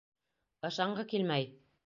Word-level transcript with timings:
Ышанғы 0.69 1.07
килмәй! 1.13 1.49